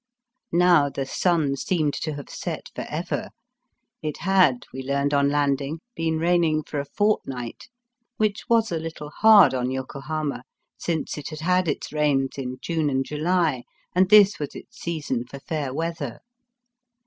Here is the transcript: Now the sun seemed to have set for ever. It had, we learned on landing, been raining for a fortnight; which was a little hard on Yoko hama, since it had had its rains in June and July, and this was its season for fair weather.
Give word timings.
Now 0.51 0.89
the 0.89 1.05
sun 1.05 1.55
seemed 1.57 1.93
to 1.93 2.13
have 2.15 2.27
set 2.27 2.69
for 2.73 2.87
ever. 2.89 3.29
It 4.01 4.17
had, 4.17 4.65
we 4.73 4.81
learned 4.81 5.13
on 5.13 5.29
landing, 5.29 5.79
been 5.95 6.17
raining 6.17 6.63
for 6.63 6.79
a 6.79 6.85
fortnight; 6.85 7.67
which 8.17 8.49
was 8.49 8.71
a 8.71 8.79
little 8.79 9.11
hard 9.11 9.53
on 9.53 9.69
Yoko 9.69 10.01
hama, 10.01 10.41
since 10.75 11.19
it 11.19 11.29
had 11.29 11.41
had 11.41 11.67
its 11.67 11.93
rains 11.93 12.39
in 12.39 12.57
June 12.63 12.89
and 12.89 13.05
July, 13.05 13.63
and 13.93 14.09
this 14.09 14.39
was 14.39 14.55
its 14.55 14.81
season 14.81 15.27
for 15.27 15.37
fair 15.39 15.71
weather. 15.71 16.21